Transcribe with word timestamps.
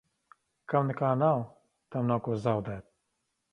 Kam 0.73 0.89
nekā 0.91 1.11
nav, 1.19 1.43
tam 1.97 2.11
nav 2.15 2.25
ko 2.31 2.41
zaudēt. 2.49 2.91